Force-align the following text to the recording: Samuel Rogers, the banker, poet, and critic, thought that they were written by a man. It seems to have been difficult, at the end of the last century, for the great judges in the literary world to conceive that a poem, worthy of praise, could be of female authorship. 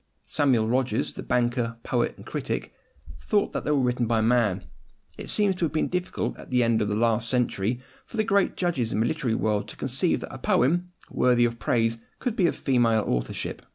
Samuel 0.25 0.67
Rogers, 0.67 1.13
the 1.13 1.21
banker, 1.21 1.77
poet, 1.83 2.15
and 2.17 2.25
critic, 2.25 2.73
thought 3.19 3.51
that 3.51 3.65
they 3.65 3.69
were 3.69 3.77
written 3.77 4.07
by 4.07 4.17
a 4.17 4.21
man. 4.23 4.63
It 5.15 5.29
seems 5.29 5.55
to 5.57 5.65
have 5.65 5.71
been 5.73 5.89
difficult, 5.89 6.35
at 6.39 6.49
the 6.49 6.63
end 6.63 6.81
of 6.81 6.87
the 6.87 6.95
last 6.95 7.29
century, 7.29 7.81
for 8.07 8.17
the 8.17 8.23
great 8.23 8.57
judges 8.57 8.91
in 8.91 8.99
the 9.01 9.05
literary 9.05 9.35
world 9.35 9.67
to 9.67 9.77
conceive 9.77 10.21
that 10.21 10.33
a 10.33 10.39
poem, 10.39 10.91
worthy 11.11 11.45
of 11.45 11.59
praise, 11.59 12.01
could 12.17 12.35
be 12.35 12.47
of 12.47 12.55
female 12.55 13.03
authorship. 13.05 13.61